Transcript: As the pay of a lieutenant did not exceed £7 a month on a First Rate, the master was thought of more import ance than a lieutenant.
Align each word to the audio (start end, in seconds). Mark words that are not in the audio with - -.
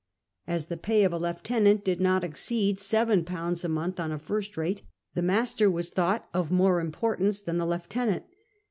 As 0.47 0.65
the 0.65 0.77
pay 0.77 1.03
of 1.03 1.13
a 1.13 1.19
lieutenant 1.19 1.85
did 1.85 2.01
not 2.01 2.23
exceed 2.23 2.79
£7 2.79 3.63
a 3.63 3.69
month 3.69 3.99
on 3.99 4.11
a 4.11 4.17
First 4.17 4.57
Rate, 4.57 4.81
the 5.13 5.21
master 5.21 5.69
was 5.69 5.91
thought 5.91 6.27
of 6.33 6.49
more 6.49 6.79
import 6.81 7.19
ance 7.19 7.39
than 7.39 7.59
a 7.61 7.67
lieutenant. 7.67 8.23